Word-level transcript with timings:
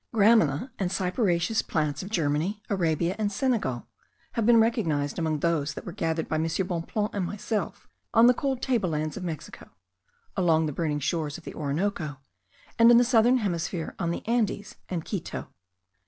Gramina 0.15 0.71
and 0.79 0.89
cyperaceous 0.89 1.61
plants 1.61 2.01
of 2.01 2.09
Germany, 2.09 2.63
Arabia, 2.71 3.15
and 3.19 3.31
Senegal, 3.31 3.85
have 4.31 4.47
been 4.47 4.59
recognized 4.59 5.19
among 5.19 5.41
those 5.41 5.75
that 5.75 5.85
were 5.85 5.91
gathered 5.91 6.27
by 6.27 6.37
M. 6.37 6.45
Bonpland 6.65 7.11
and 7.13 7.23
myself 7.23 7.87
on 8.11 8.25
the 8.25 8.33
cold 8.33 8.63
table 8.63 8.89
lands 8.89 9.15
of 9.15 9.23
Mexico, 9.23 9.69
along 10.35 10.65
the 10.65 10.73
burning 10.73 10.99
shores 11.01 11.37
of 11.37 11.43
the 11.43 11.53
Orinoco, 11.53 12.17
and 12.79 12.89
in 12.89 12.97
the 12.97 13.03
southern 13.03 13.37
hemisphere 13.37 13.93
on 13.99 14.09
the 14.09 14.27
Andes 14.27 14.73
and 14.89 15.05
Quito. 15.05 15.49